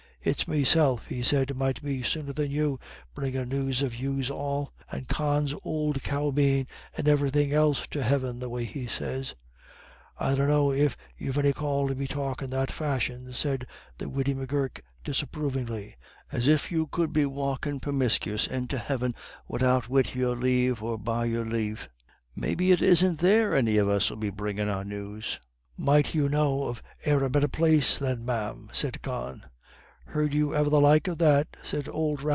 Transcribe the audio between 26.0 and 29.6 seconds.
you know of e'er a better place then, ma'am?" said Con.